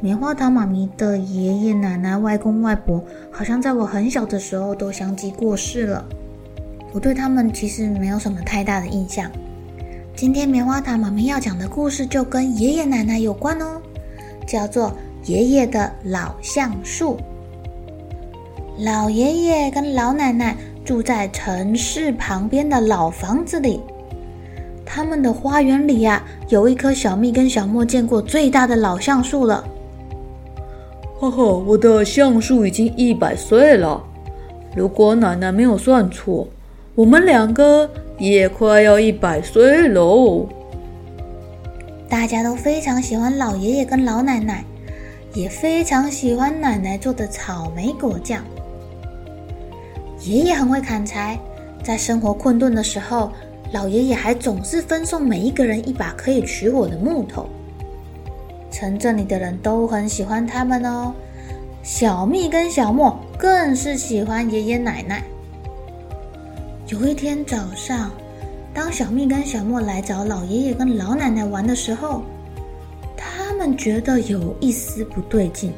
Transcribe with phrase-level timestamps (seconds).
[0.00, 6.04] 棉花糖妈咪的爷爷奶奶、外公外婆，好像在我很小的时候都相继过世了。
[6.92, 9.28] 我对他们其实没有什么太大的印象。
[10.14, 13.82] 今天棉花糖妈咪要讲的故事就跟爷爷奶奶有关哦，
[14.46, 14.88] 叫做
[15.28, 17.16] 《爷爷的老橡树》。
[18.84, 23.80] 老爷爷跟老奶奶住在城市旁边的老房子里，
[24.86, 29.64] 他们的花园里呀，有一棵小蜜跟小莫见过最大的老橡树了。
[31.20, 34.00] 哈哈，我的橡树已经一百岁了。
[34.76, 36.46] 如果奶奶没有算错，
[36.94, 40.46] 我们两个也快要一百岁喽。
[42.08, 44.64] 大家都非常喜欢老爷爷跟老奶奶，
[45.34, 48.44] 也非常喜欢奶奶做的草莓果酱。
[50.22, 51.36] 爷爷很会砍柴，
[51.82, 53.32] 在生活困顿的时候，
[53.72, 57.48] 老爷爷还总是分送每一个人一把可以取火的木头。
[58.70, 61.12] 城镇里的人都很喜欢他们哦，
[61.82, 65.22] 小蜜跟小莫更是喜欢爷爷奶奶。
[66.88, 68.10] 有一天早上，
[68.72, 72.22] 当小蜜跟小莫来找老爷爷跟老奶奶玩的时候，
[73.16, 75.72] 他们觉得有一丝不对劲。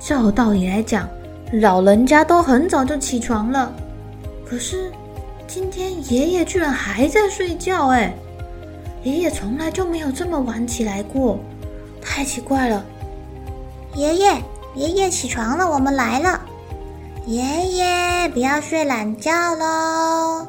[0.00, 1.08] 照道理来讲，
[1.52, 3.72] 老人家都很早就起床了，
[4.44, 4.90] 可是
[5.46, 8.12] 今天爷爷居然还在睡觉哎！
[9.02, 11.38] 爷爷从来就没有这么晚起来过，
[12.00, 12.84] 太奇怪了。
[13.94, 14.32] 爷爷，
[14.76, 16.40] 爷爷起床了，我们来了。
[17.26, 20.46] 爷爷，不要睡懒觉喽。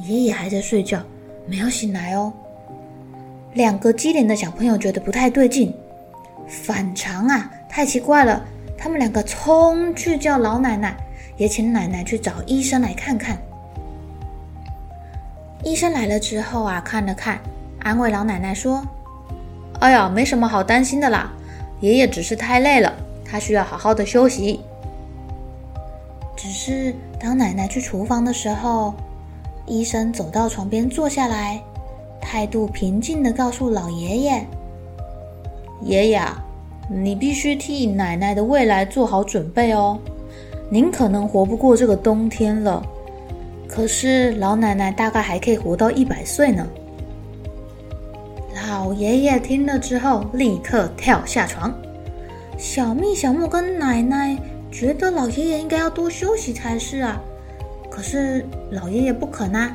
[0.00, 1.00] 爷爷还在睡觉，
[1.46, 2.32] 没有醒来哦。
[3.52, 5.72] 两个机灵的小朋友觉得不太对劲，
[6.48, 8.42] 反常啊，太奇怪了。
[8.76, 10.96] 他们两个冲去叫老奶奶，
[11.36, 13.38] 也请奶奶去找医生来看看。
[15.64, 17.40] 医生来了之后啊，看了看，
[17.80, 18.82] 安慰老奶奶说
[19.78, 21.30] ：“哎呀，没什么好担心的啦，
[21.80, 22.92] 爷爷只是太累了，
[23.24, 24.60] 他需要好好的休息。”
[26.36, 28.92] 只是当奶奶去厨房的时候，
[29.64, 31.62] 医生走到床边坐下来，
[32.20, 34.44] 态度平静地告诉老爷爷
[35.82, 36.20] ：“爷爷，
[36.88, 39.96] 你必须替奶奶的未来做好准备哦，
[40.68, 42.82] 您可能活不过这个冬天了。”
[43.74, 46.68] 可是老奶奶大概还可以活到一百岁呢。
[48.66, 51.74] 老爷爷听了之后，立刻跳下床。
[52.58, 54.36] 小蜜、小莫跟奶奶
[54.70, 57.18] 觉得老爷爷应该要多休息才是啊。
[57.90, 59.74] 可是老爷爷不肯啊。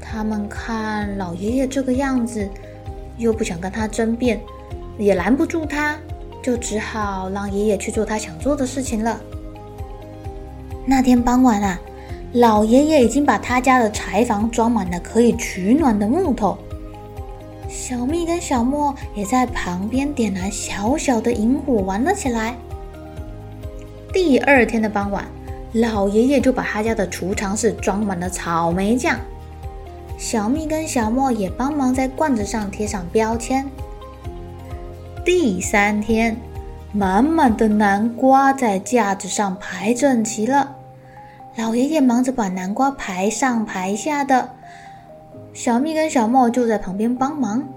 [0.00, 2.48] 他们看老爷爷这个样子，
[3.16, 4.40] 又不想跟他争辩，
[4.98, 5.96] 也拦不住他，
[6.42, 9.20] 就只好让爷爷去做他想做的事情了。
[10.84, 11.78] 那天傍晚啊。
[12.34, 16.58] 老爷爷已经把他家的柴房装满了可以取暖的木头，
[17.68, 22.54] 小蜜跟小莫也在旁边点燃小小的营火玩了起来。
[24.12, 25.24] 第二天的傍晚，
[25.72, 29.18] 老爷爷就把他家的储藏室装满了草莓酱，
[30.18, 33.66] 小蜜跟小莫也帮忙在罐子上贴上标签。
[35.24, 36.36] 第三天，
[36.92, 40.74] 满满的南瓜在架子上排整齐了。
[41.58, 44.48] 老爷爷忙着把南瓜排上排下的，
[45.52, 47.68] 小蜜跟小莫就在旁边帮忙。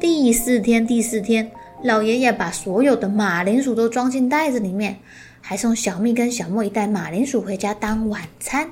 [0.00, 1.48] 第四天，第四天，
[1.84, 4.96] 老爷爷把所有的马铃薯都装进袋子里面，
[5.40, 8.68] 还送小蜜跟小莫一袋马铃薯回家当晚餐。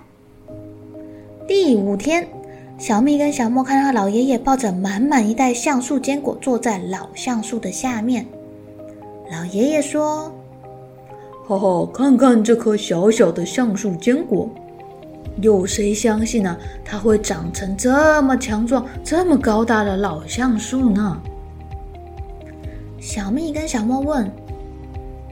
[1.46, 2.26] 第五天，
[2.78, 8.26] 小蜜跟小莫看到老爷爷抱着满满一袋橡树坚果坐在老橡树的下面，
[9.30, 10.34] 老爷爷说。
[11.48, 14.50] 好好看看这颗小小的橡树坚果，
[15.40, 16.54] 有谁相信呢？
[16.84, 21.18] 它会长成这么强壮、这么高大的老橡树呢？
[23.00, 24.30] 小蜜跟小莫问：“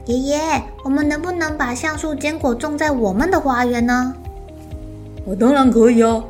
[0.07, 0.39] 爷爷，
[0.83, 4.11] 我们能不能把橡树坚果种在我们的花园呢
[5.23, 6.23] ？”“我当然可以啊，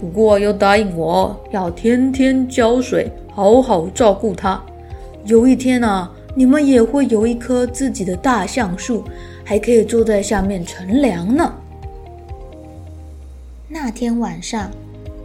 [0.00, 4.58] 不过要答应我，要天天浇水，好好照顾它。
[5.26, 9.04] 有一天啊，你们也会有一棵自己的大橡树，
[9.44, 11.54] 还可以坐在下面乘凉呢。”
[13.68, 14.70] 那天晚上，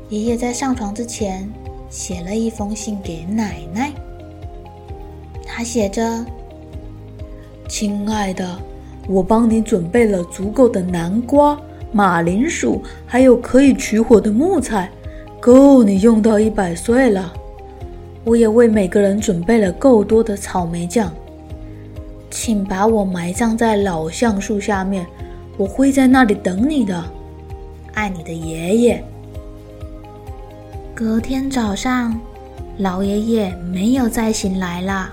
[0.09, 1.49] 爷爷在上床之前
[1.89, 3.91] 写了一封信给奶奶。
[5.45, 6.25] 他写着
[7.69, 8.57] ：“亲爱的，
[9.07, 11.59] 我帮你准备了足够的南瓜、
[11.91, 14.89] 马铃薯，还有可以取火的木材，
[15.39, 17.33] 够你用到一百岁了。
[18.23, 21.11] 我也为每个人准备了够多的草莓酱。
[22.29, 25.05] 请把我埋葬在老橡树下面，
[25.57, 27.03] 我会在那里等你的。”
[27.93, 29.03] 爱你的爷爷。
[30.95, 32.17] 隔天早上，
[32.77, 35.09] 老爷爷没有再醒来了，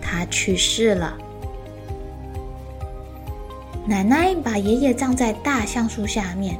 [0.00, 1.14] 他去世了。
[3.86, 6.56] 奶奶把爷爷葬在大橡树下面，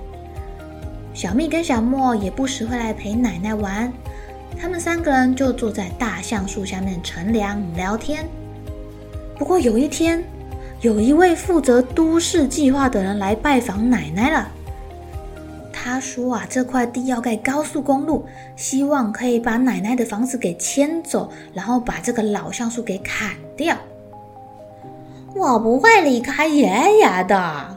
[1.15, 3.91] 小蜜跟小莫也不时会来陪奶奶玩。
[4.61, 8.27] 他们三个人就坐在大橡树下面乘凉聊天。
[9.39, 10.25] 不过有一天，
[10.81, 14.49] 有一位负责都市计划的人来拜访奶奶了。
[15.73, 18.25] 他说啊，这块地要盖高速公路，
[18.57, 23.77] 希望可以把奶奶的房子给迁走，然后把这个老橡树给砍掉。
[25.35, 26.65] 我不会离开爷
[26.99, 27.77] 爷的。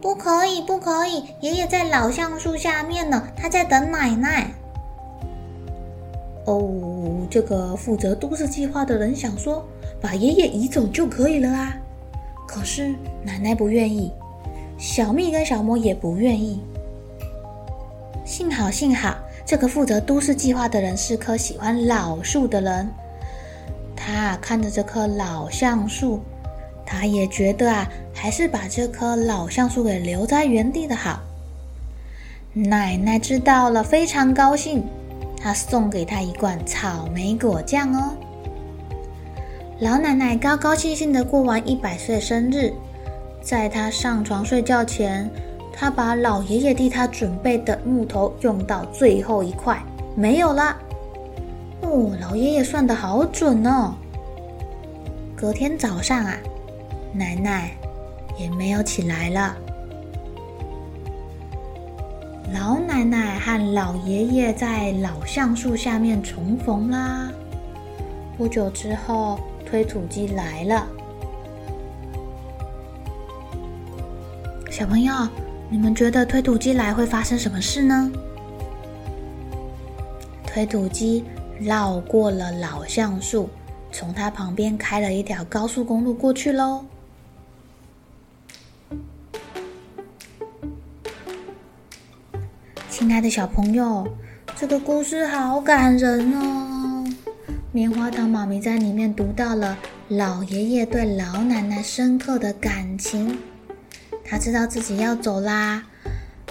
[0.00, 4.50] 不可以，不可以，爷爷在老橡树下面呢，他在等奶奶。
[6.44, 9.64] 哦，这个负责都市计划的人想说，
[10.02, 11.74] 把爷爷移走就可以了啊。
[12.46, 12.94] 可是
[13.24, 14.12] 奶奶不愿意，
[14.76, 16.60] 小蜜跟小莫也不愿意。
[18.24, 19.16] 幸好，幸好，
[19.46, 22.88] 这个负责都市计划的人是棵喜欢老树的人。
[23.96, 26.20] 他看着这棵老橡树，
[26.84, 31.20] 他也觉得啊，还是把这棵老橡树给留在原地的好。
[32.52, 34.84] 奶奶知道了，非常高兴，
[35.38, 38.14] 她送给他一罐草莓果酱哦。
[39.82, 42.72] 老奶奶高高兴兴的过完一百岁生日，
[43.40, 45.28] 在她上床睡觉前。
[45.72, 49.82] 她把老爷爷替她准备的木头用到最后一块，
[50.14, 50.76] 没有了。
[51.80, 53.92] 哦，老爷爷算得好准哦。
[55.34, 56.36] 隔天早上啊，
[57.12, 57.72] 奶奶
[58.38, 59.56] 也没有起来了。
[62.54, 67.32] 老奶奶和老爷爷在老橡树下面重逢啦。
[68.38, 69.40] 不久之后，
[69.72, 70.86] 推土机来了。
[74.70, 75.14] 小朋友。
[75.70, 78.12] 你们觉得推土机来会发生什么事呢？
[80.46, 81.24] 推土机
[81.58, 83.48] 绕过了老橡树，
[83.90, 86.84] 从它旁边开了一条高速公路过去喽。
[92.90, 94.06] 亲爱的小朋友，
[94.54, 96.71] 这个故事好感人哦！
[97.74, 99.78] 棉花糖妈咪在里面读到了
[100.08, 103.38] 老爷爷对老奶奶深刻的感情。
[104.22, 105.82] 他知道自己要走啦，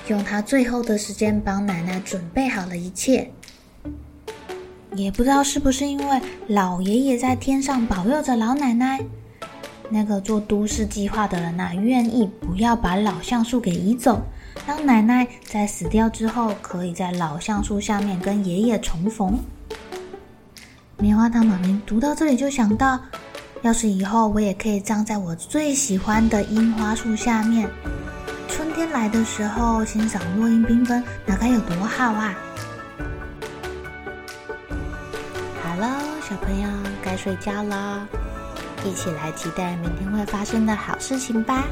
[0.08, 3.30] 用他最后的时间帮奶奶准备好了一切。
[4.96, 9.00] 也不知道是不是因为老爷爷在天上保佑着老奶奶，
[9.92, 14.24] 那个做都市计划的人呐，愿意不要把老橡树给移走，
[14.66, 19.38] 让奶奶在死掉之后，可以在老橡树下面跟爷爷重逢。
[21.02, 23.00] 棉花糖妈咪读到这里就想到。
[23.64, 27.68] 要是以后我也可以葬在我最喜欢的樱花树下面，
[28.48, 32.36] 春天来的时候欣赏落英缤纷，那该有多好啊！
[35.64, 36.70] 好了，小朋友
[37.04, 38.08] 该睡觉了，
[38.86, 41.64] 一起来期待明天会发生的好事情吧。